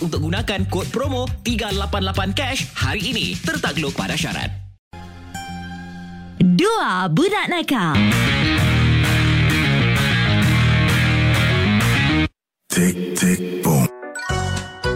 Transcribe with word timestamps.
untuk 0.00 0.24
gunakan 0.24 0.66
kod 0.66 0.88
promo 0.90 1.28
388 1.42 2.32
cash 2.34 2.66
hari 2.74 3.12
ini. 3.12 3.26
Tertakluk 3.38 3.94
pada 3.94 4.18
syarat. 4.18 4.50
Dua 6.38 7.06
budak 7.10 7.46
nakal. 7.50 7.98
Tick, 12.68 13.14
tick, 13.14 13.62
boom. 13.62 13.86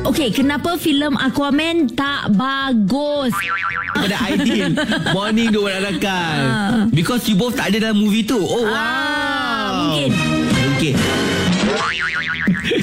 Okey, 0.03 0.33
kenapa 0.33 0.75
filem 0.81 1.15
Aquaman 1.15 1.87
tak 1.93 2.33
bagus? 2.35 3.31
Pada 3.93 4.15
Aidil 4.25 4.73
Morning 5.11 5.51
dua 5.51 5.83
nak 5.83 5.99
nakal 5.99 6.39
Because 6.95 7.27
you 7.27 7.35
both 7.35 7.59
tak 7.59 7.75
ada 7.75 7.91
dalam 7.91 7.99
movie 7.99 8.23
tu 8.23 8.39
Oh 8.39 8.63
wow 8.63 8.73
Ah, 8.73 9.69
mungkin. 9.91 10.11
Mungkin 10.49 10.95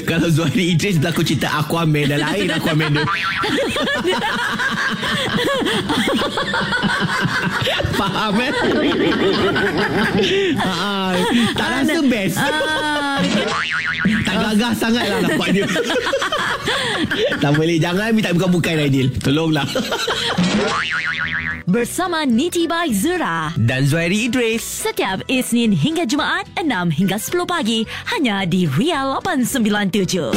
Kalau 0.06 0.30
Zuhairi 0.30 0.72
Idris 0.72 0.96
berlakon 0.96 1.26
cerita 1.26 1.50
Aquaman 1.52 2.06
Dan 2.06 2.22
lain 2.22 2.46
Aquaman 2.56 2.94
dia. 2.94 3.02
Faham 7.96 8.38
eh? 8.38 8.52
Ah, 10.62 11.12
Tak 11.52 11.66
rasa 11.72 11.98
best. 12.04 12.36
Ah, 12.38 13.18
Tak 14.22 14.34
gagah 14.36 14.72
sangat 14.72 15.04
lah 15.08 15.18
nampak 15.24 15.48
dia 15.50 15.66
Tak 17.40 17.50
boleh 17.54 17.76
Jangan 17.76 18.14
minta 18.14 18.30
bukan-bukan 18.30 18.78
Aidil. 18.78 19.08
Tolonglah 19.18 19.66
Bersama 21.66 22.22
Niti 22.22 22.70
by 22.70 22.94
Zura. 22.94 23.50
Dan 23.58 23.90
Zuhairi 23.90 24.30
Idris 24.30 24.62
Setiap 24.62 25.26
Isnin 25.26 25.74
hingga 25.74 26.06
Jumaat 26.06 26.46
6 26.54 26.94
hingga 26.94 27.18
10 27.18 27.42
pagi 27.42 27.82
hanya 28.14 28.46
di 28.46 28.70
Real 28.70 29.18
897. 29.18 30.30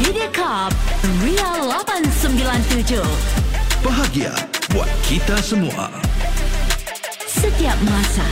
Mediacorp 0.00 0.72
Real 1.20 1.68
897. 1.84 3.04
Bahagia 3.84 4.32
buat 4.72 4.88
kita 5.04 5.36
semua. 5.44 5.92
Setiap 7.28 7.76
masa. 7.84 8.24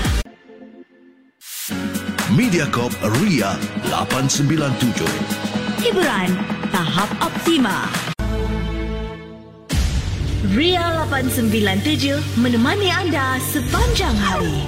Mediacorp 2.33 2.97
Ria 3.21 3.61
897. 3.93 5.05
Hiburan 5.85 6.33
tahap 6.73 7.13
optima. 7.21 7.93
Ria 10.55 11.03
897 11.11 12.39
menemani 12.39 12.87
anda 12.87 13.43
sepanjang 13.43 14.15
hari. 14.15 14.63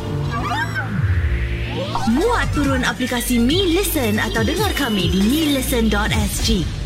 Muat 2.10 2.50
turun 2.58 2.82
aplikasi 2.82 3.38
Mi 3.38 3.70
Listen 3.70 4.18
atau 4.18 4.42
dengar 4.42 4.74
kami 4.74 5.06
di 5.14 5.22
milisten.sg. 5.22 6.85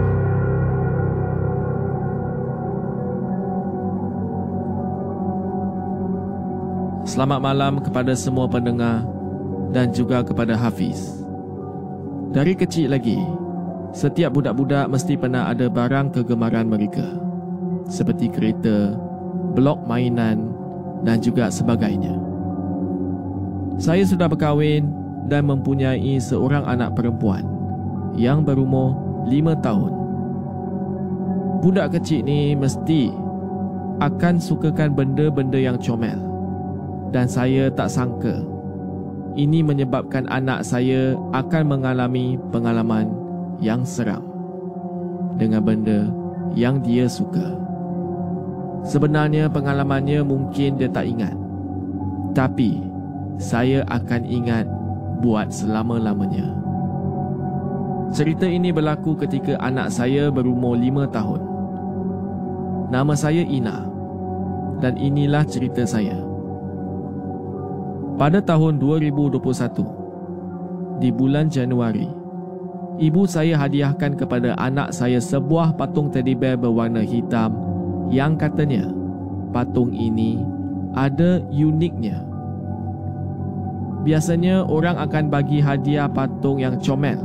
Selamat 7.11 7.43
malam 7.43 7.83
kepada 7.83 8.15
semua 8.15 8.47
pendengar 8.47 9.03
dan 9.75 9.91
juga 9.91 10.23
kepada 10.23 10.55
Hafiz. 10.55 11.19
Dari 12.31 12.55
kecil 12.55 12.87
lagi, 12.87 13.19
setiap 13.91 14.31
budak-budak 14.31 14.87
mesti 14.87 15.19
pernah 15.19 15.51
ada 15.51 15.67
barang 15.67 16.15
kegemaran 16.15 16.71
mereka. 16.71 17.03
Seperti 17.91 18.31
kereta, 18.31 18.95
blok 19.51 19.83
mainan 19.83 20.55
dan 21.03 21.19
juga 21.19 21.51
sebagainya. 21.51 22.15
Saya 23.75 24.07
sudah 24.07 24.31
berkahwin 24.31 24.87
dan 25.27 25.51
mempunyai 25.51 26.15
seorang 26.15 26.63
anak 26.63 26.95
perempuan 26.95 27.43
yang 28.15 28.39
berumur 28.39 28.95
5 29.27 29.59
tahun. 29.59 29.91
Budak 31.59 31.91
kecil 31.91 32.23
ni 32.23 32.55
mesti 32.55 33.11
akan 33.99 34.39
sukakan 34.39 34.95
benda-benda 34.95 35.59
yang 35.59 35.75
comel. 35.75 36.30
Dan 37.11 37.27
saya 37.27 37.67
tak 37.71 37.91
sangka 37.91 38.39
ini 39.35 39.63
menyebabkan 39.63 40.27
anak 40.27 40.63
saya 40.67 41.15
akan 41.31 41.63
mengalami 41.67 42.35
pengalaman 42.51 43.07
yang 43.63 43.87
seram 43.87 44.23
dengan 45.39 45.63
benda 45.63 46.07
yang 46.55 46.83
dia 46.83 47.07
suka. 47.07 47.55
Sebenarnya 48.83 49.47
pengalamannya 49.47 50.25
mungkin 50.25 50.75
dia 50.75 50.89
tak 50.89 51.07
ingat. 51.07 51.35
Tapi 52.33 52.81
saya 53.37 53.85
akan 53.87 54.21
ingat 54.25 54.65
buat 55.21 55.53
selama-lamanya. 55.53 56.47
Cerita 58.11 58.43
ini 58.43 58.75
berlaku 58.75 59.15
ketika 59.15 59.55
anak 59.63 59.93
saya 59.93 60.27
berumur 60.27 60.75
5 60.75 61.07
tahun. 61.15 61.41
Nama 62.91 63.13
saya 63.15 63.43
Ina 63.47 63.87
dan 64.83 64.99
inilah 64.99 65.47
cerita 65.47 65.87
saya. 65.87 66.30
Pada 68.19 68.43
tahun 68.43 68.81
2021, 68.81 70.99
di 71.01 71.09
bulan 71.09 71.47
Januari, 71.47 72.05
ibu 73.01 73.25
saya 73.25 73.57
hadiahkan 73.57 74.19
kepada 74.19 74.53
anak 74.61 74.93
saya 74.93 75.17
sebuah 75.17 75.73
patung 75.79 76.13
teddy 76.13 76.37
bear 76.37 76.59
berwarna 76.59 77.01
hitam 77.01 77.55
yang 78.11 78.37
katanya 78.37 78.85
patung 79.55 79.95
ini 79.95 80.43
ada 80.93 81.41
uniknya. 81.49 82.21
Biasanya 84.01 84.65
orang 84.65 84.97
akan 84.97 85.29
bagi 85.29 85.61
hadiah 85.61 86.09
patung 86.09 86.57
yang 86.57 86.81
comel. 86.81 87.21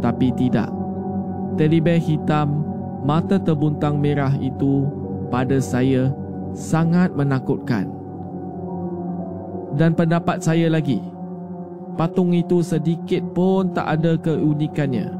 Tapi 0.00 0.32
tidak. 0.32 0.72
Teddy 1.60 1.84
bear 1.84 2.00
hitam 2.00 2.64
mata 3.04 3.36
terbuntang 3.36 4.00
merah 4.00 4.32
itu 4.40 4.88
pada 5.28 5.60
saya 5.60 6.08
sangat 6.56 7.12
menakutkan. 7.12 7.99
Dan 9.74 9.94
pendapat 9.94 10.42
saya 10.42 10.66
lagi, 10.66 10.98
patung 11.94 12.34
itu 12.34 12.58
sedikit 12.64 13.22
pun 13.36 13.70
tak 13.70 14.00
ada 14.00 14.18
keunikannya. 14.18 15.14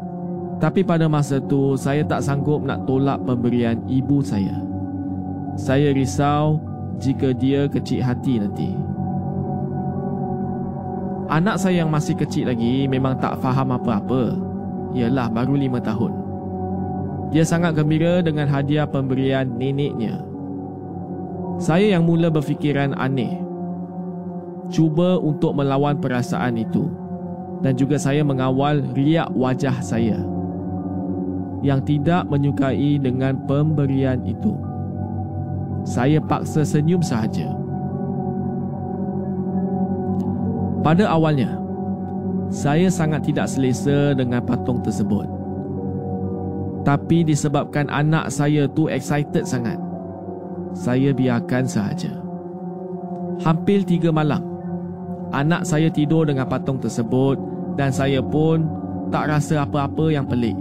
Tapi 0.60 0.84
pada 0.84 1.08
masa 1.08 1.40
itu 1.40 1.78
saya 1.78 2.04
tak 2.04 2.20
sanggup 2.20 2.60
nak 2.60 2.84
tolak 2.84 3.22
pemberian 3.24 3.80
ibu 3.88 4.20
saya. 4.20 4.60
Saya 5.56 5.92
risau 5.96 6.60
jika 7.00 7.32
dia 7.32 7.64
kecil 7.64 8.04
hati 8.04 8.36
nanti. 8.36 8.70
Anak 11.30 11.62
saya 11.62 11.86
yang 11.86 11.94
masih 11.94 12.18
kecil 12.18 12.50
lagi 12.50 12.90
memang 12.90 13.16
tak 13.22 13.38
faham 13.40 13.72
apa-apa. 13.72 14.36
Ialah 14.92 15.30
baru 15.30 15.54
lima 15.54 15.78
tahun. 15.78 16.12
Dia 17.30 17.46
sangat 17.46 17.78
gembira 17.78 18.18
dengan 18.20 18.50
hadiah 18.50 18.84
pemberian 18.84 19.46
neneknya. 19.54 20.26
Saya 21.62 21.94
yang 21.94 22.02
mula 22.02 22.28
berfikiran 22.28 22.98
aneh. 22.98 23.49
Cuba 24.70 25.18
untuk 25.18 25.58
melawan 25.58 25.98
perasaan 25.98 26.56
itu. 26.56 26.86
Dan 27.60 27.76
juga 27.76 28.00
saya 28.00 28.24
mengawal 28.24 28.80
riak 28.96 29.28
wajah 29.36 29.76
saya. 29.84 30.16
Yang 31.60 31.80
tidak 31.92 32.24
menyukai 32.30 32.96
dengan 32.96 33.36
pemberian 33.44 34.24
itu. 34.24 34.56
Saya 35.84 36.22
paksa 36.22 36.64
senyum 36.64 37.04
sahaja. 37.04 37.52
Pada 40.80 41.12
awalnya, 41.12 41.60
saya 42.48 42.88
sangat 42.88 43.28
tidak 43.28 43.46
selesa 43.52 44.16
dengan 44.16 44.40
patung 44.40 44.80
tersebut. 44.80 45.28
Tapi 46.82 47.22
disebabkan 47.22 47.92
anak 47.92 48.32
saya 48.32 48.64
tu 48.66 48.88
excited 48.88 49.44
sangat, 49.44 49.76
saya 50.72 51.12
biarkan 51.12 51.68
sahaja. 51.68 52.10
Hampir 53.44 53.84
tiga 53.84 54.08
malam, 54.08 54.49
anak 55.30 55.66
saya 55.66 55.88
tidur 55.90 56.26
dengan 56.26 56.46
patung 56.46 56.78
tersebut 56.78 57.38
dan 57.78 57.94
saya 57.94 58.18
pun 58.22 58.66
tak 59.10 59.30
rasa 59.30 59.66
apa-apa 59.66 60.10
yang 60.10 60.26
pelik. 60.26 60.54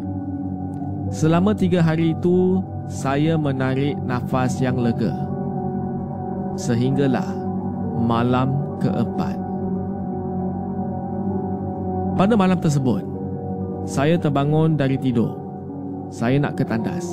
Selama 1.09 1.57
tiga 1.57 1.81
hari 1.81 2.13
itu, 2.13 2.61
saya 2.89 3.37
menarik 3.37 3.97
nafas 4.05 4.61
yang 4.61 4.77
lega. 4.77 5.13
Sehinggalah 6.57 7.25
malam 8.01 8.77
keempat. 8.81 9.37
Pada 12.17 12.33
malam 12.35 12.59
tersebut, 12.59 13.01
saya 13.87 14.19
terbangun 14.19 14.75
dari 14.75 14.99
tidur. 14.99 15.39
Saya 16.09 16.41
nak 16.41 16.57
ke 16.57 16.65
tandas. 16.65 17.05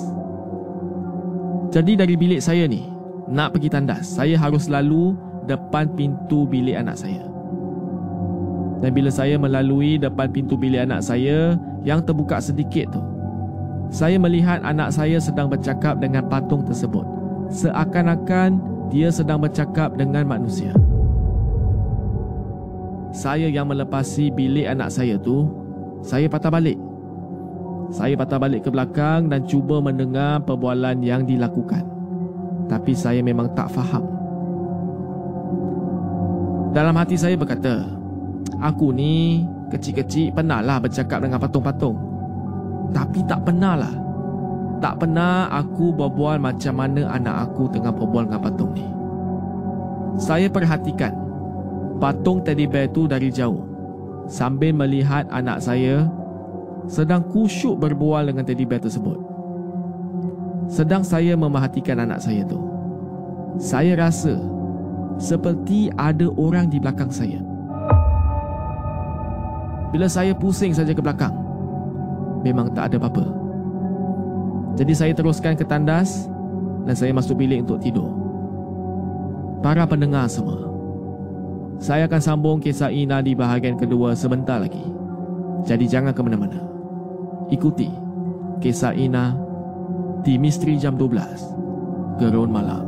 Jadi 1.71 1.99
dari 1.99 2.15
bilik 2.17 2.41
saya 2.41 2.65
ni, 2.65 2.89
nak 3.29 3.55
pergi 3.55 3.69
tandas, 3.69 4.07
saya 4.09 4.39
harus 4.39 4.71
lalu 4.71 5.15
depan 5.47 5.91
pintu 5.95 6.47
bilik 6.47 6.79
anak 6.79 6.99
saya. 6.99 7.26
Dan 8.85 8.93
bila 8.93 9.09
saya 9.09 9.41
melalui 9.41 9.97
depan 9.97 10.29
pintu 10.29 10.55
bilik 10.57 10.85
anak 10.85 11.01
saya 11.01 11.57
yang 11.87 12.05
terbuka 12.05 12.37
sedikit 12.41 12.93
tu, 12.93 13.01
saya 13.89 14.21
melihat 14.21 14.61
anak 14.67 14.93
saya 14.93 15.17
sedang 15.17 15.49
bercakap 15.49 15.97
dengan 15.97 16.29
patung 16.29 16.67
tersebut. 16.67 17.07
Seakan-akan 17.49 18.59
dia 18.93 19.09
sedang 19.09 19.41
bercakap 19.41 19.95
dengan 19.97 20.29
manusia 20.29 20.77
saya 23.17 23.49
yang 23.49 23.73
melepasi 23.73 24.29
bilik 24.29 24.69
anak 24.69 24.93
saya 24.93 25.17
tu, 25.17 25.49
saya 26.05 26.29
patah 26.29 26.53
balik. 26.53 26.77
Saya 27.89 28.13
patah 28.13 28.37
balik 28.37 28.69
ke 28.69 28.69
belakang 28.69 29.33
dan 29.33 29.49
cuba 29.49 29.81
mendengar 29.81 30.45
perbualan 30.45 31.01
yang 31.01 31.25
dilakukan. 31.25 31.81
Tapi 32.69 32.93
saya 32.93 33.25
memang 33.25 33.49
tak 33.57 33.73
faham. 33.73 34.05
Dalam 36.77 36.93
hati 36.93 37.17
saya 37.17 37.41
berkata, 37.41 37.89
aku 38.63 38.95
ni 38.95 39.45
kecil-kecil 39.71 40.33
pernahlah 40.33 40.79
bercakap 40.79 41.23
dengan 41.23 41.39
patung-patung. 41.43 41.97
Tapi 42.95 43.21
tak 43.27 43.43
pernahlah. 43.45 43.93
Tak 44.77 45.01
pernah 45.01 45.49
aku 45.51 45.91
berbual 45.97 46.37
macam 46.37 46.77
mana 46.77 47.09
anak 47.09 47.49
aku 47.51 47.67
tengah 47.73 47.91
berbual 47.91 48.29
dengan 48.29 48.43
patung 48.45 48.71
ni. 48.77 48.85
Saya 50.21 50.49
perhatikan 50.53 51.13
patung 51.97 52.45
teddy 52.45 52.69
bear 52.69 52.89
tu 52.93 53.09
dari 53.09 53.33
jauh 53.33 53.65
sambil 54.29 54.77
melihat 54.77 55.25
anak 55.33 55.65
saya 55.65 56.05
sedang 56.87 57.25
kusyuk 57.33 57.81
berbual 57.81 58.29
dengan 58.29 58.45
teddy 58.45 58.69
bear 58.69 58.81
tersebut. 58.85 59.17
Sedang 60.67 61.07
saya 61.07 61.39
memerhatikan 61.39 62.03
anak 62.03 62.21
saya 62.21 62.43
tu. 62.45 62.59
Saya 63.57 63.97
rasa 63.97 64.37
seperti 65.17 65.89
ada 65.97 66.29
orang 66.37 66.69
di 66.69 66.77
belakang 66.77 67.09
saya. 67.09 67.46
Bila 69.95 70.11
saya 70.11 70.35
pusing 70.35 70.75
saja 70.75 70.91
ke 70.91 71.03
belakang, 71.03 71.33
memang 72.43 72.71
tak 72.75 72.93
ada 72.93 72.97
apa-apa. 73.03 73.27
Jadi 74.77 74.93
saya 74.93 75.13
teruskan 75.17 75.57
ke 75.57 75.65
tandas 75.65 76.29
dan 76.85 76.95
saya 76.95 77.11
masuk 77.15 77.39
bilik 77.39 77.65
untuk 77.65 77.81
tidur. 77.81 78.13
Para 79.65 79.89
pendengar 79.89 80.29
semua, 80.29 80.69
saya 81.81 82.09
akan 82.09 82.21
sambung 82.21 82.59
kisah 82.61 82.93
Ina 82.93 83.25
di 83.25 83.33
bahagian 83.33 83.77
kedua 83.77 84.13
sebentar 84.13 84.61
lagi. 84.61 84.85
Jadi 85.65 85.85
jangan 85.89 86.13
ke 86.13 86.21
mana-mana. 86.23 86.61
Ikuti 87.51 87.89
kisah 88.61 88.95
Ina 88.95 89.35
di 90.23 90.37
Misteri 90.37 90.77
Jam 90.77 90.95
12 90.99 92.21
Gerun 92.21 92.51
Malam. 92.51 92.85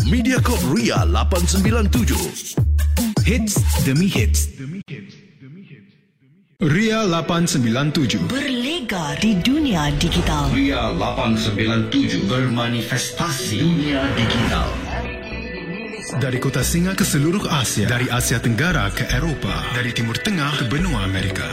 Mediacorp 0.09 0.65
Ria 0.73 1.05
897 1.05 2.57
Hits 3.29 3.61
demi 3.85 4.09
hits. 4.09 4.49
Ria 6.65 7.05
897 7.05 8.25
Berlega 8.25 9.21
di 9.21 9.37
dunia 9.37 9.93
digital. 10.01 10.49
Ria 10.57 10.89
897 10.97 12.25
bermanifestasi 12.25 13.61
dunia 13.61 14.09
digital. 14.17 14.69
Dari 16.17 16.41
kota 16.41 16.65
singa 16.65 16.97
ke 16.97 17.05
seluruh 17.05 17.45
Asia, 17.45 17.85
dari 17.85 18.09
Asia 18.09 18.41
Tenggara 18.41 18.89
ke 18.89 19.05
Eropah, 19.13 19.77
dari 19.77 19.93
Timur 19.93 20.17
Tengah 20.17 20.57
ke 20.57 20.65
benua 20.73 21.05
Amerika. 21.05 21.53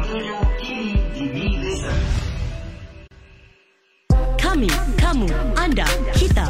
Kami, 4.61 4.69
kamu, 5.01 5.25
anda, 5.57 5.89
kita. 6.13 6.45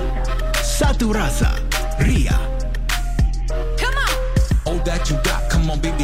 Satu 0.60 1.16
rasa. 1.16 1.48
Ria. 2.04 2.36
All 4.68 4.76
that 4.84 5.08
you 5.08 5.16
got, 5.24 5.48
come 5.48 5.72
on 5.72 5.80
baby, 5.80 6.04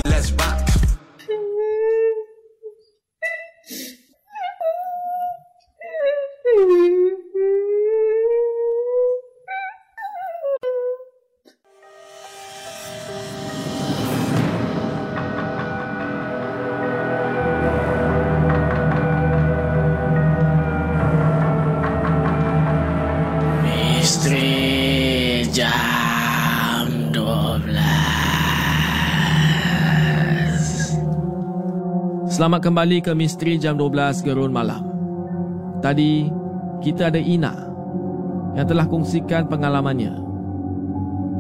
Selamat 32.37 32.69
kembali 32.69 33.01
ke 33.01 33.17
Misteri 33.17 33.57
Jam 33.57 33.81
12 33.81 34.21
Gerun 34.21 34.53
Malam. 34.53 34.85
Tadi 35.81 36.29
kita 36.85 37.09
ada 37.09 37.17
Ina 37.17 37.49
Yang 38.53 38.77
telah 38.77 38.85
kongsikan 38.85 39.49
pengalamannya. 39.49 40.13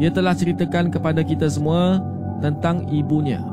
Dia 0.01 0.09
telah 0.09 0.33
ceritakan 0.33 0.89
kepada 0.89 1.21
kita 1.21 1.53
semua 1.53 2.01
Tentang 2.41 2.89
ibunya 2.89 3.45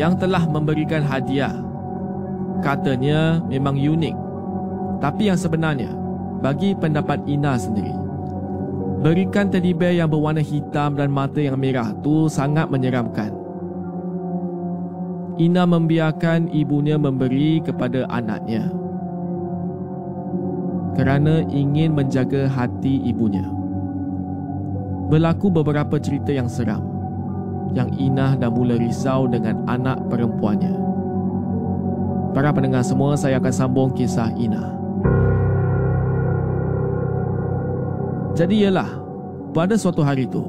Yang 0.00 0.24
telah 0.24 0.48
memberikan 0.48 1.04
hadiah. 1.04 1.52
Katanya 2.64 3.44
memang 3.52 3.76
unik 3.76 4.16
Tapi 5.04 5.28
yang 5.28 5.36
sebenarnya 5.36 5.92
Bagi 6.40 6.72
pendapat 6.72 7.20
Ina 7.28 7.52
sendiri. 7.60 7.92
Berikan 9.04 9.52
teddy 9.52 9.76
bear 9.76 9.92
yang 9.92 10.08
berwarna 10.08 10.40
hitam 10.40 10.96
dan 10.96 11.12
mata 11.12 11.36
yang 11.36 11.60
merah 11.60 11.92
tu 12.00 12.32
sangat 12.32 12.72
menyeramkan. 12.72 13.41
Ina 15.40 15.64
membiarkan 15.64 16.52
ibunya 16.52 17.00
memberi 17.00 17.64
kepada 17.64 18.04
anaknya. 18.12 18.68
Kerana 20.92 21.40
ingin 21.48 21.96
menjaga 21.96 22.52
hati 22.52 23.00
ibunya. 23.08 23.48
Berlaku 25.08 25.48
beberapa 25.48 25.96
cerita 25.96 26.36
yang 26.36 26.52
seram. 26.52 26.84
Yang 27.72 27.96
Ina 27.96 28.36
dah 28.36 28.52
mula 28.52 28.76
risau 28.76 29.24
dengan 29.24 29.64
anak 29.64 30.04
perempuannya. 30.12 30.76
Para 32.36 32.52
pendengar 32.52 32.84
semua, 32.84 33.16
saya 33.16 33.40
akan 33.40 33.52
sambung 33.52 33.88
kisah 33.96 34.28
Ina. 34.36 34.72
Jadi 38.36 38.68
ialah 38.68 38.88
pada 39.52 39.76
suatu 39.76 40.00
hari 40.00 40.24
itu 40.24 40.40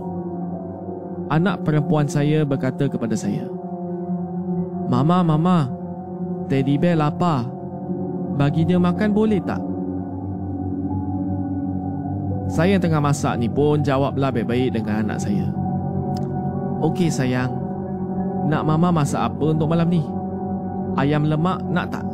anak 1.28 1.64
perempuan 1.68 2.08
saya 2.08 2.48
berkata 2.48 2.88
kepada 2.88 3.16
saya 3.16 3.53
Mama 4.88 5.24
mama 5.24 5.84
teddy 6.48 6.76
bear 6.78 7.00
lapar. 7.00 7.48
Bagi 8.34 8.66
dia 8.66 8.82
makan 8.82 9.10
boleh 9.14 9.42
tak? 9.46 9.62
Saya 12.50 12.78
yang 12.78 12.84
tengah 12.84 13.02
masak 13.02 13.38
ni 13.42 13.50
pun 13.50 13.82
jawablah 13.82 14.30
baik-baik 14.30 14.78
dengan 14.78 15.06
anak 15.06 15.22
saya. 15.22 15.48
Okey 16.82 17.10
sayang. 17.10 17.50
Nak 18.50 18.64
mama 18.68 18.92
masak 18.92 19.22
apa 19.22 19.46
untuk 19.54 19.72
malam 19.72 19.88
ni? 19.88 20.04
Ayam 21.00 21.26
lemak 21.26 21.64
nak 21.72 21.94
tak? 21.94 22.06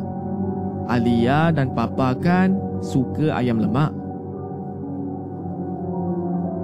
Alia 0.88 1.52
dan 1.52 1.74
papa 1.74 2.16
kan 2.16 2.56
suka 2.80 3.34
ayam 3.36 3.60
lemak. 3.60 3.92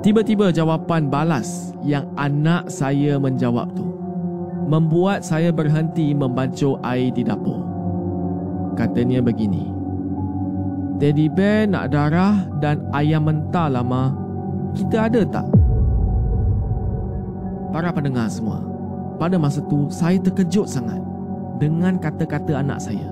Tiba-tiba 0.01 0.55
jawapan 0.55 1.11
balas 1.11 1.75
yang 1.83 2.07
anak 2.15 2.71
saya 2.71 3.19
menjawab 3.19 3.75
tu 3.75 4.06
membuat 4.67 5.23
saya 5.23 5.55
berhenti 5.55 6.13
membancur 6.13 6.77
air 6.83 7.15
di 7.15 7.23
dapur. 7.23 7.63
Katanya 8.75 9.23
begini. 9.23 9.71
Teddy 11.01 11.31
bear 11.31 11.71
nak 11.71 11.93
darah 11.95 12.45
dan 12.61 12.85
ayam 12.93 13.31
mentah 13.31 13.71
lama. 13.71 14.13
Kita 14.77 15.09
ada 15.09 15.23
tak? 15.25 15.47
Para 17.73 17.93
pendengar 17.93 18.29
semua, 18.29 18.61
pada 19.17 19.37
masa 19.41 19.65
tu 19.65 19.89
saya 19.89 20.21
terkejut 20.21 20.69
sangat 20.69 21.01
dengan 21.63 21.97
kata-kata 21.97 22.61
anak 22.61 22.81
saya. 22.81 23.09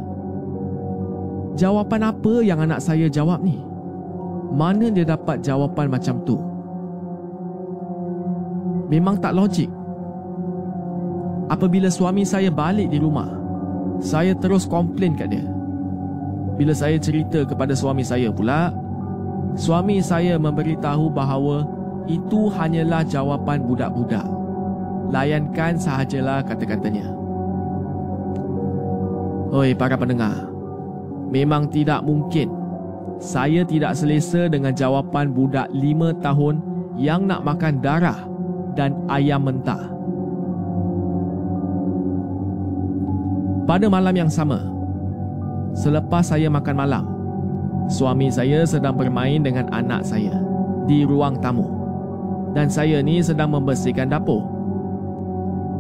Jawapan 1.55 2.11
apa 2.11 2.35
yang 2.43 2.61
anak 2.61 2.83
saya 2.83 3.07
jawab 3.09 3.41
ni? 3.41 3.63
Mana 4.53 4.91
dia 4.91 5.07
dapat 5.07 5.41
jawapan 5.41 5.87
macam 5.89 6.19
tu? 6.25 6.55
memang 8.89 9.17
tak 9.19 9.35
logik. 9.35 9.71
Apabila 11.53 11.93
suami 11.93 12.25
saya 12.25 12.49
balik 12.49 12.89
di 12.89 12.99
rumah, 12.99 13.29
saya 14.01 14.33
terus 14.33 14.65
komplain 14.65 15.13
kat 15.15 15.29
dia. 15.33 15.45
Bila 16.55 16.73
saya 16.73 16.97
cerita 16.97 17.45
kepada 17.45 17.77
suami 17.77 18.07
saya 18.07 18.31
pula, 18.31 18.73
suami 19.59 20.01
saya 20.01 20.41
memberitahu 20.41 21.11
bahawa 21.13 21.67
itu 22.09 22.49
hanyalah 22.49 23.05
jawapan 23.05 23.61
budak-budak. 23.65 24.25
Layankan 25.13 25.77
sahajalah 25.77 26.43
kata-katanya. 26.43 27.07
Oi 29.55 29.71
para 29.77 29.95
pendengar, 29.95 30.49
memang 31.31 31.71
tidak 31.71 32.03
mungkin 32.03 32.51
saya 33.23 33.63
tidak 33.63 33.95
selesa 33.95 34.51
dengan 34.51 34.75
jawapan 34.75 35.31
budak 35.31 35.71
lima 35.71 36.11
tahun 36.19 36.59
yang 36.99 37.31
nak 37.31 37.47
makan 37.47 37.79
darah 37.79 38.27
dan 38.75 38.99
ayam 39.07 39.47
mentah. 39.47 39.94
Pada 43.65 43.89
malam 43.89 44.13
yang 44.13 44.29
sama, 44.29 44.61
selepas 45.73 46.21
saya 46.29 46.53
makan 46.53 46.77
malam, 46.77 47.05
suami 47.89 48.29
saya 48.29 48.61
sedang 48.69 48.93
bermain 48.93 49.41
dengan 49.41 49.73
anak 49.73 50.05
saya 50.05 50.37
di 50.85 51.09
ruang 51.09 51.41
tamu. 51.41 51.65
Dan 52.53 52.69
saya 52.69 53.01
ni 53.01 53.25
sedang 53.25 53.57
membersihkan 53.57 54.13
dapur. 54.13 54.45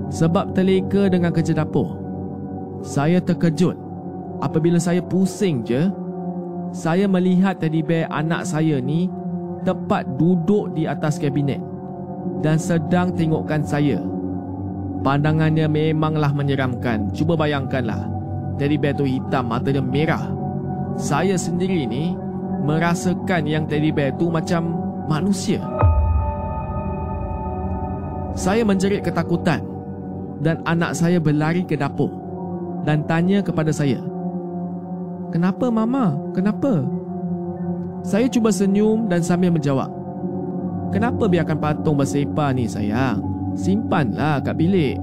Sebab 0.08 0.56
terleka 0.56 1.12
dengan 1.12 1.28
kerja 1.28 1.60
dapur, 1.60 2.00
saya 2.80 3.20
terkejut 3.20 3.76
apabila 4.40 4.80
saya 4.80 5.04
pusing 5.04 5.60
je, 5.62 5.92
saya 6.72 7.04
melihat 7.04 7.60
teddy 7.60 7.84
bear 7.84 8.08
anak 8.08 8.48
saya 8.48 8.80
ni 8.80 9.12
tepat 9.62 10.08
duduk 10.16 10.72
di 10.72 10.88
atas 10.88 11.20
kabinet 11.20 11.60
dan 12.40 12.56
sedang 12.56 13.12
tengokkan 13.12 13.60
saya. 13.60 14.00
Pandangannya 15.04 15.68
memanglah 15.68 16.32
menyeramkan. 16.32 17.12
Cuba 17.12 17.36
bayangkanlah. 17.36 18.08
Teddy 18.56 18.80
bear 18.80 18.96
tu 18.96 19.04
hitam, 19.04 19.52
mata 19.52 19.68
dia 19.68 19.84
merah. 19.84 20.32
Saya 20.96 21.36
sendiri 21.36 21.84
ni 21.84 22.16
merasakan 22.64 23.44
yang 23.44 23.68
teddy 23.68 23.92
bear 23.92 24.16
tu 24.16 24.32
macam 24.32 24.80
manusia. 25.04 25.60
Saya 28.32 28.64
menjerit 28.64 29.04
ketakutan 29.04 29.60
dan 30.40 30.64
anak 30.64 30.96
saya 30.96 31.20
berlari 31.20 31.68
ke 31.68 31.76
dapur 31.76 32.08
dan 32.88 33.04
tanya 33.04 33.44
kepada 33.44 33.70
saya, 33.70 34.00
"Kenapa 35.28 35.68
mama? 35.68 36.16
Kenapa?" 36.32 36.80
Saya 38.04 38.28
cuba 38.32 38.52
senyum 38.52 39.06
dan 39.08 39.20
sambil 39.24 39.52
menjawab, 39.52 39.88
Kenapa 40.94 41.26
biarkan 41.26 41.58
patung 41.58 41.98
bersepah 41.98 42.54
ni 42.54 42.70
sayang? 42.70 43.33
Simpanlah 43.54 44.42
kat 44.42 44.58
bilik. 44.58 44.98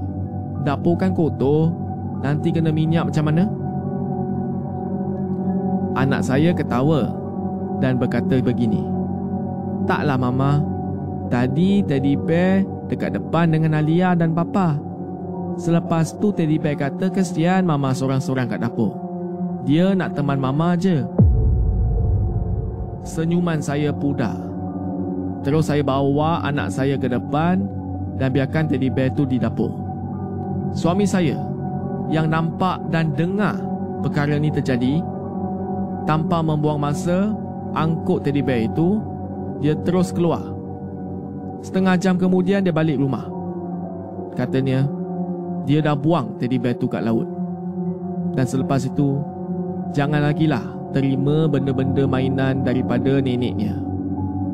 Dapur 0.62 0.96
kan 0.96 1.16
kotor. 1.16 1.72
Nanti 2.22 2.54
kena 2.54 2.70
minyak 2.70 3.10
macam 3.10 3.24
mana? 3.28 3.44
Anak 5.98 6.22
saya 6.22 6.54
ketawa 6.54 7.10
dan 7.82 7.98
berkata 7.98 8.38
begini. 8.38 8.80
Taklah 9.84 10.16
mama. 10.16 10.62
Tadi 11.28 11.82
teddy 11.82 12.14
bear 12.14 12.62
dekat 12.86 13.16
depan 13.16 13.50
dengan 13.50 13.80
Alia 13.80 14.14
dan 14.14 14.36
Papa. 14.36 14.92
Selepas 15.56 16.16
tu 16.16 16.32
Teddy 16.32 16.56
Bear 16.56 16.76
kata 16.76 17.12
kesian 17.12 17.68
Mama 17.68 17.92
seorang-seorang 17.92 18.48
kat 18.48 18.60
dapur. 18.64 18.96
Dia 19.68 19.92
nak 19.92 20.16
teman 20.16 20.40
Mama 20.40 20.76
je. 20.76 21.04
Senyuman 23.04 23.60
saya 23.60 23.92
pudar. 23.92 24.38
Terus 25.42 25.68
saya 25.68 25.82
bawa 25.82 26.40
anak 26.46 26.70
saya 26.70 26.94
ke 26.96 27.10
depan 27.10 27.66
dan 28.22 28.30
biarkan 28.30 28.70
Teddy 28.70 28.86
Bear 28.86 29.10
tu 29.18 29.26
di 29.26 29.42
dapur. 29.42 29.74
Suami 30.78 31.02
saya 31.02 31.34
yang 32.06 32.30
nampak 32.30 32.78
dan 32.94 33.10
dengar 33.18 33.58
perkara 33.98 34.38
ni 34.38 34.46
terjadi 34.46 35.02
tanpa 36.06 36.38
membuang 36.38 36.78
masa 36.78 37.34
angkut 37.74 38.22
Teddy 38.22 38.38
Bear 38.38 38.70
itu 38.70 39.02
dia 39.58 39.74
terus 39.82 40.14
keluar. 40.14 40.54
Setengah 41.66 41.98
jam 41.98 42.14
kemudian 42.14 42.62
dia 42.62 42.70
balik 42.70 43.02
rumah. 43.02 43.26
Katanya 44.38 44.86
dia 45.66 45.82
dah 45.82 45.98
buang 45.98 46.38
Teddy 46.38 46.62
Bear 46.62 46.78
tu 46.78 46.86
kat 46.86 47.02
laut. 47.02 47.26
Dan 48.38 48.46
selepas 48.46 48.86
itu 48.86 49.18
jangan 49.90 50.22
lagi 50.22 50.46
lah 50.46 50.62
terima 50.94 51.50
benda-benda 51.50 52.06
mainan 52.06 52.62
daripada 52.62 53.18
neneknya. 53.18 53.82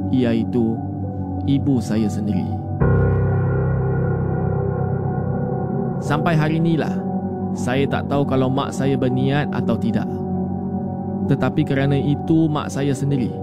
Iaitu 0.08 0.72
ibu 1.44 1.84
saya 1.84 2.08
sendiri. 2.08 2.57
Sampai 5.98 6.38
hari 6.38 6.62
inilah 6.62 6.94
saya 7.58 7.88
tak 7.90 8.06
tahu 8.06 8.22
kalau 8.22 8.46
mak 8.46 8.70
saya 8.70 8.94
berniat 8.94 9.50
atau 9.50 9.74
tidak. 9.74 10.06
Tetapi 11.26 11.62
kerana 11.66 11.98
itu 11.98 12.46
mak 12.46 12.70
saya 12.70 12.94
sendiri. 12.94 13.34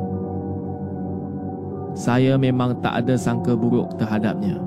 Saya 1.95 2.35
memang 2.35 2.79
tak 2.83 3.03
ada 3.03 3.15
sangka 3.15 3.55
buruk 3.55 3.95
terhadapnya. 3.99 4.59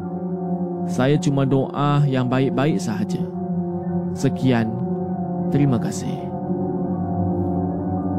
Saya 0.89 1.21
cuma 1.21 1.45
doa 1.45 2.01
yang 2.09 2.25
baik-baik 2.29 2.81
sahaja. 2.81 3.21
Sekian. 4.17 4.73
Terima 5.53 5.77
kasih. 5.77 6.17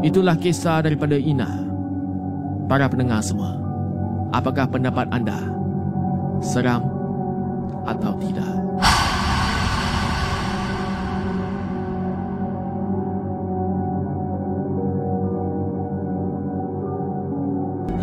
Itulah 0.05 0.37
kisah 0.37 0.85
daripada 0.85 1.17
Ina. 1.17 1.49
Para 2.69 2.85
pendengar 2.85 3.25
semua. 3.25 3.57
Apakah 4.29 4.69
pendapat 4.69 5.09
anda? 5.09 5.41
Seram 6.41 6.85
atau 7.89 8.13
tidak? 8.21 8.53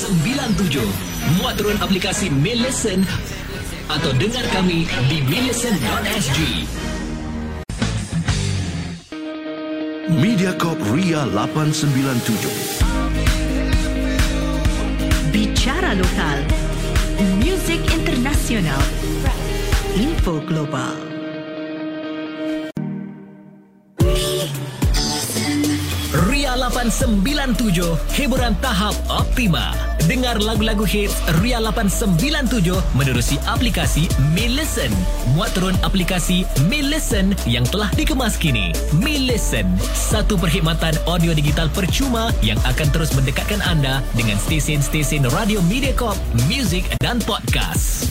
97. 0.00 0.80
Muat 1.36 1.60
turun 1.60 1.76
aplikasi 1.76 2.32
Millicent 2.32 3.04
atau 3.92 4.16
dengar 4.16 4.48
kami 4.48 4.88
di 5.12 5.20
millicent.sg. 5.28 6.38
Mediacorp 10.08 10.80
Ria 10.96 11.28
897. 11.28 12.80
Bicara 15.28 15.92
lokal. 15.92 16.38
Music 17.36 17.84
Internasional, 17.92 18.80
Info 20.00 20.40
Global. 20.48 21.09
Ria 26.80 26.88
897 26.88 28.16
Hiburan 28.16 28.56
tahap 28.64 28.96
optima. 29.12 29.76
Dengar 30.08 30.40
lagu-lagu 30.40 30.88
hits 30.88 31.12
Ria 31.44 31.60
897 31.60 32.72
Menerusi 32.96 33.36
aplikasi 33.44 34.08
Mi 34.32 34.48
Listen. 34.48 34.88
Muat 35.36 35.52
turun 35.52 35.76
aplikasi 35.84 36.48
Mi 36.72 36.80
Listen 36.80 37.36
Yang 37.44 37.76
telah 37.76 37.92
dikemas 37.92 38.40
kini. 38.40 38.72
Mi 38.96 39.28
Listen 39.28 39.68
Satu 39.92 40.40
perkhidmatan 40.40 40.96
audio 41.04 41.36
digital 41.36 41.68
percuma 41.68 42.32
Yang 42.40 42.64
akan 42.64 42.88
terus 42.96 43.12
mendekatkan 43.12 43.60
anda 43.68 44.00
Dengan 44.16 44.40
stesen-stesen 44.40 45.28
radio 45.36 45.60
Mediacorp 45.68 46.16
Music 46.48 46.88
dan 47.04 47.20
podcast. 47.28 48.08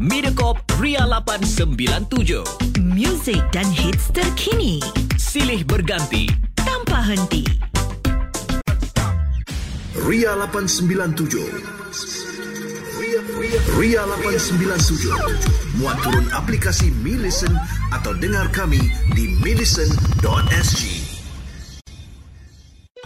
Mediacorp 0.00 0.56
Ria 0.80 1.04
897 1.04 2.80
Muzik 2.80 3.44
dan 3.52 3.68
hits 3.68 4.08
terkini. 4.08 4.80
Silih 5.20 5.68
berganti 5.68 6.51
tanpa 6.82 6.98
henti. 7.06 7.46
Ria 10.02 10.34
897 10.34 11.38
Ria, 12.98 13.20
Ria, 13.38 13.60
Ria 13.78 14.02
897 14.02 15.78
Muat 15.78 16.00
turun 16.02 16.26
aplikasi 16.32 16.90
Mi 17.04 17.14
Listen 17.14 17.54
Atau 17.94 18.16
dengar 18.18 18.50
kami 18.50 18.82
di 19.14 19.30
millicent.sg 19.44 20.82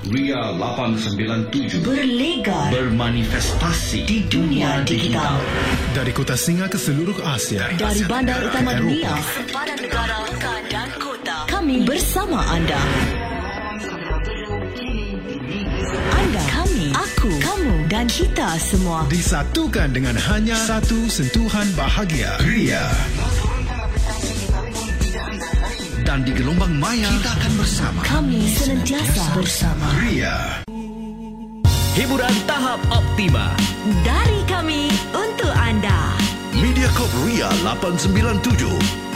Ria 0.09 0.41
897 0.57 1.85
Berlegar 1.85 2.73
Bermanifestasi 2.73 4.07
di 4.09 4.25
dunia 4.31 4.81
digital. 4.89 5.37
Dari 5.93 6.15
kota 6.17 6.39
Singa 6.39 6.71
ke 6.71 6.81
seluruh 6.81 7.19
Asia. 7.29 7.67
Dari 7.77 7.83
Asia 7.83 8.07
bandar 8.09 8.41
utama 8.41 8.73
dunia, 8.79 9.11
sempadan 9.35 9.79
negara, 9.83 10.17
pekan 10.31 10.63
dan 10.71 10.89
kota. 11.03 11.37
Kami 11.51 11.83
bersama. 11.83 12.39
Anda, 12.47 12.79
dan 17.97 18.05
kita 18.13 18.61
semua. 18.61 19.09
Disatukan 19.09 19.89
dengan 19.89 20.13
hanya 20.29 20.53
satu 20.53 21.09
sentuhan 21.09 21.65
bahagia. 21.73 22.29
Ria. 22.45 22.85
Dan 26.05 26.23
di 26.23 26.31
gelombang 26.37 26.77
maya 26.77 27.09
Kita 27.19 27.35
akan 27.35 27.53
bersama 27.59 28.01
Kami 28.05 28.47
senantiasa 28.53 29.25
bersama. 29.33 29.87
Ria. 30.05 30.37
Hiburan 31.97 32.37
tahap 32.45 32.79
optima 32.93 33.57
Dari 34.05 34.41
kami 34.45 34.93
untuk 35.17 35.51
anda. 35.57 36.15
Mediacorp 36.53 37.11
Ria 37.25 37.49
897 37.65 39.16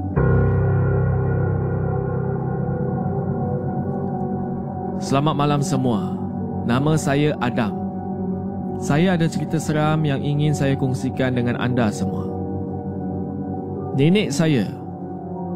Selamat 5.01 5.33
malam 5.33 5.65
semua. 5.65 6.13
Nama 6.69 6.93
saya 6.93 7.33
Adam. 7.41 7.73
Saya 8.77 9.17
ada 9.17 9.25
cerita 9.25 9.57
seram 9.57 10.05
yang 10.05 10.21
ingin 10.21 10.53
saya 10.53 10.77
kongsikan 10.77 11.33
dengan 11.33 11.57
anda 11.57 11.89
semua. 11.89 12.29
Nenek 13.97 14.29
saya 14.29 14.69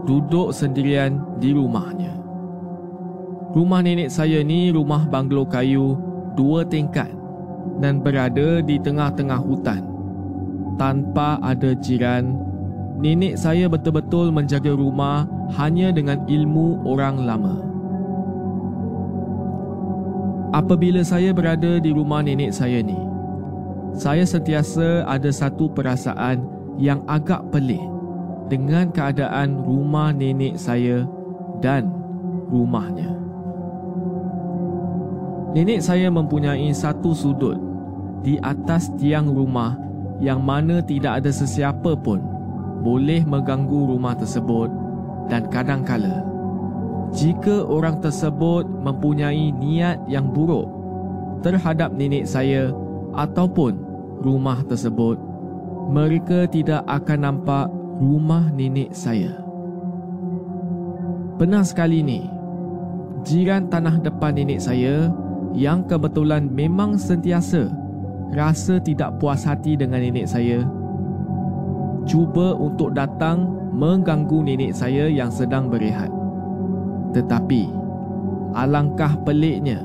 duduk 0.10 0.50
sendirian 0.50 1.22
di 1.38 1.54
rumahnya. 1.54 2.18
Rumah 3.54 3.86
nenek 3.86 4.10
saya 4.10 4.42
ni 4.42 4.74
rumah 4.74 5.06
banglo 5.06 5.46
kayu 5.46 5.94
dua 6.34 6.66
tingkat 6.66 7.14
dan 7.78 8.02
berada 8.02 8.66
di 8.66 8.82
tengah-tengah 8.82 9.46
hutan. 9.46 9.86
Tanpa 10.82 11.38
ada 11.46 11.78
jiran, 11.78 12.34
nenek 12.98 13.38
saya 13.38 13.70
betul-betul 13.70 14.34
menjaga 14.34 14.74
rumah 14.74 15.30
hanya 15.54 15.94
dengan 15.94 16.26
ilmu 16.26 16.82
orang 16.82 17.22
lama. 17.30 17.75
Apabila 20.56 21.04
saya 21.04 21.36
berada 21.36 21.84
di 21.84 21.92
rumah 21.92 22.24
nenek 22.24 22.56
saya 22.56 22.80
ni, 22.80 22.96
saya 23.92 24.24
sentiasa 24.24 25.04
ada 25.04 25.28
satu 25.28 25.68
perasaan 25.68 26.48
yang 26.80 27.04
agak 27.12 27.44
pelik 27.52 27.84
dengan 28.48 28.88
keadaan 28.96 29.60
rumah 29.60 30.16
nenek 30.16 30.56
saya 30.56 31.04
dan 31.60 31.92
rumahnya. 32.48 33.12
Nenek 35.60 35.84
saya 35.84 36.08
mempunyai 36.08 36.72
satu 36.72 37.12
sudut 37.12 37.60
di 38.24 38.40
atas 38.40 38.88
tiang 38.96 39.28
rumah 39.28 39.76
yang 40.24 40.40
mana 40.40 40.80
tidak 40.80 41.20
ada 41.20 41.36
sesiapa 41.36 42.00
pun 42.00 42.24
boleh 42.80 43.28
mengganggu 43.28 43.92
rumah 43.92 44.16
tersebut 44.16 44.72
dan 45.28 45.52
kadangkala 45.52 46.24
jika 47.14 47.66
orang 47.66 48.02
tersebut 48.02 48.66
mempunyai 48.66 49.54
niat 49.54 50.02
yang 50.10 50.32
buruk 50.32 50.66
terhadap 51.46 51.94
nenek 51.94 52.26
saya 52.26 52.74
ataupun 53.14 53.78
rumah 54.24 54.66
tersebut 54.66 55.20
mereka 55.92 56.50
tidak 56.50 56.82
akan 56.90 57.20
nampak 57.22 57.70
rumah 58.02 58.50
nenek 58.50 58.90
saya. 58.96 59.30
Pernah 61.36 61.62
sekali 61.68 62.02
ni, 62.02 62.26
jiran 63.28 63.70
tanah 63.70 64.02
depan 64.02 64.34
nenek 64.34 64.64
saya 64.64 65.12
yang 65.54 65.86
kebetulan 65.86 66.50
memang 66.50 66.98
sentiasa 66.98 67.70
rasa 68.34 68.82
tidak 68.82 69.22
puas 69.22 69.46
hati 69.46 69.78
dengan 69.78 70.02
nenek 70.02 70.26
saya 70.26 70.66
cuba 72.06 72.54
untuk 72.56 72.94
datang 72.94 73.50
mengganggu 73.76 74.46
nenek 74.46 74.72
saya 74.72 75.10
yang 75.10 75.34
sedang 75.34 75.68
berehat. 75.68 76.14
Tetapi 77.16 77.72
alangkah 78.52 79.16
peliknya 79.24 79.80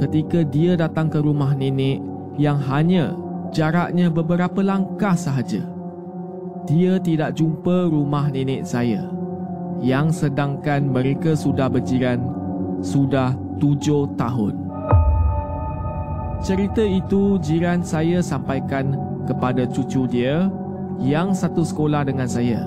ketika 0.00 0.40
dia 0.48 0.80
datang 0.80 1.12
ke 1.12 1.20
rumah 1.20 1.52
nenek 1.52 2.00
yang 2.40 2.56
hanya 2.56 3.12
jaraknya 3.52 4.08
beberapa 4.08 4.64
langkah 4.64 5.12
sahaja 5.12 5.60
dia 6.64 6.96
tidak 6.96 7.36
jumpa 7.36 7.92
rumah 7.92 8.32
nenek 8.32 8.64
saya 8.64 9.04
yang 9.84 10.08
sedangkan 10.08 10.88
mereka 10.88 11.36
sudah 11.36 11.68
berjiran 11.68 12.22
sudah 12.80 13.36
tujuh 13.60 14.10
tahun. 14.18 14.58
Cerita 16.42 16.82
itu 16.82 17.38
jiran 17.38 17.86
saya 17.86 18.18
sampaikan 18.18 18.98
kepada 19.30 19.62
cucu 19.70 20.10
dia 20.10 20.50
yang 20.98 21.30
satu 21.30 21.62
sekolah 21.62 22.02
dengan 22.02 22.26
saya 22.26 22.66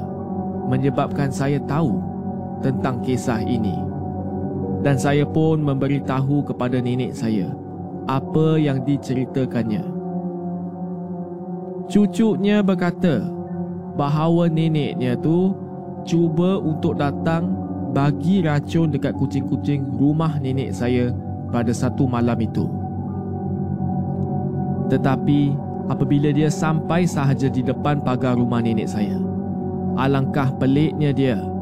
menyebabkan 0.71 1.28
saya 1.28 1.60
tahu 1.67 2.14
tentang 2.65 3.06
kisah 3.06 3.45
ini. 3.45 3.78
Dan 4.82 4.97
saya 4.97 5.25
pun 5.25 5.62
memberitahu 5.62 6.49
kepada 6.49 6.82
nenek 6.82 7.13
saya 7.13 7.54
apa 8.10 8.58
yang 8.58 8.82
diceritakannya. 8.82 9.86
Cucunya 11.86 12.65
berkata 12.65 13.21
bahawa 13.93 14.49
neneknya 14.49 15.13
tu 15.17 15.54
cuba 16.06 16.58
untuk 16.58 16.97
datang 16.97 17.54
bagi 17.93 18.41
racun 18.45 18.93
dekat 18.93 19.13
kucing-kucing 19.17 19.86
rumah 19.97 20.38
nenek 20.41 20.73
saya 20.73 21.13
pada 21.49 21.73
satu 21.73 22.06
malam 22.10 22.38
itu. 22.41 22.65
Tetapi 24.89 25.58
apabila 25.89 26.30
dia 26.30 26.49
sampai 26.49 27.10
sahaja 27.10 27.49
di 27.49 27.65
depan 27.65 28.01
pagar 28.06 28.38
rumah 28.38 28.62
nenek 28.62 28.89
saya, 28.89 29.17
alangkah 29.97 30.54
peliknya 30.62 31.10
dia. 31.10 31.55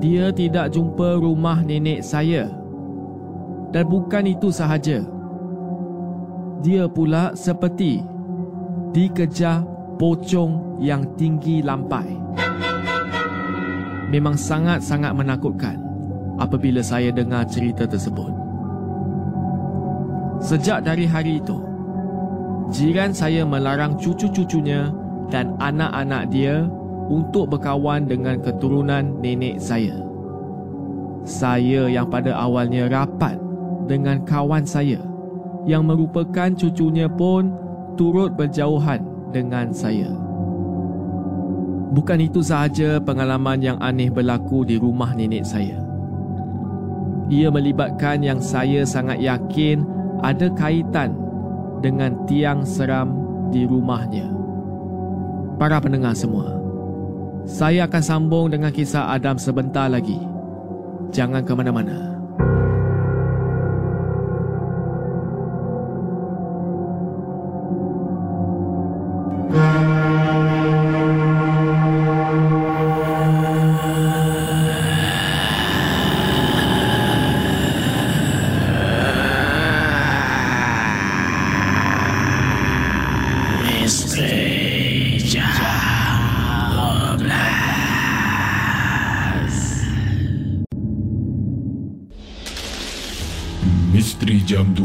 Dia 0.00 0.32
tidak 0.32 0.72
jumpa 0.72 1.20
rumah 1.20 1.60
nenek 1.60 2.00
saya. 2.00 2.48
Dan 3.70 3.84
bukan 3.86 4.32
itu 4.32 4.48
sahaja. 4.48 5.04
Dia 6.64 6.88
pula 6.88 7.36
seperti 7.36 8.00
dikejar 8.96 9.62
pocong 10.00 10.80
yang 10.80 11.04
tinggi 11.20 11.60
lampai. 11.60 12.16
Memang 14.10 14.34
sangat-sangat 14.34 15.12
menakutkan 15.14 15.78
apabila 16.40 16.80
saya 16.80 17.12
dengar 17.12 17.44
cerita 17.46 17.84
tersebut. 17.84 18.32
Sejak 20.40 20.82
dari 20.82 21.04
hari 21.04 21.38
itu, 21.38 21.60
jiran 22.72 23.12
saya 23.12 23.44
melarang 23.44 24.00
cucu-cucunya 24.00 24.88
dan 25.28 25.52
anak-anak 25.60 26.32
dia 26.32 26.64
untuk 27.10 27.50
berkawan 27.50 28.06
dengan 28.06 28.38
keturunan 28.38 29.18
nenek 29.18 29.58
saya. 29.58 29.98
Saya 31.26 31.90
yang 31.90 32.06
pada 32.06 32.32
awalnya 32.32 32.86
rapat 32.86 33.36
dengan 33.90 34.22
kawan 34.22 34.62
saya 34.62 35.02
yang 35.66 35.84
merupakan 35.84 36.48
cucunya 36.54 37.10
pun 37.10 37.52
turut 37.98 38.32
berjauhan 38.38 39.02
dengan 39.34 39.74
saya. 39.74 40.08
Bukan 41.90 42.22
itu 42.22 42.38
sahaja 42.38 43.02
pengalaman 43.02 43.58
yang 43.58 43.78
aneh 43.82 44.08
berlaku 44.08 44.62
di 44.62 44.78
rumah 44.78 45.10
nenek 45.10 45.42
saya. 45.42 45.82
Ia 47.26 47.50
melibatkan 47.50 48.22
yang 48.22 48.38
saya 48.38 48.86
sangat 48.86 49.18
yakin 49.18 49.82
ada 50.22 50.46
kaitan 50.54 51.18
dengan 51.82 52.14
tiang 52.30 52.62
seram 52.62 53.10
di 53.50 53.66
rumahnya. 53.66 54.30
Para 55.58 55.82
pendengar 55.82 56.14
semua, 56.14 56.59
saya 57.48 57.86
akan 57.88 58.02
sambung 58.02 58.46
dengan 58.52 58.72
kisah 58.72 59.12
Adam 59.12 59.36
sebentar 59.40 59.88
lagi. 59.88 60.18
Jangan 61.10 61.42
ke 61.42 61.52
mana-mana. 61.56 62.10